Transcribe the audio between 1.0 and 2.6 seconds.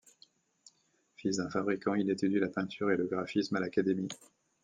Fils d'un fabricant, il étudie la